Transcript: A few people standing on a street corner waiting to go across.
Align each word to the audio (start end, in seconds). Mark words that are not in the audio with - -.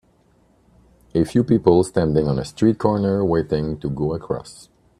A 1.13 1.23
few 1.23 1.43
people 1.43 1.83
standing 1.83 2.27
on 2.27 2.39
a 2.39 2.43
street 2.45 2.79
corner 2.79 3.23
waiting 3.23 3.77
to 3.81 3.87
go 3.91 4.15
across. 4.15 4.67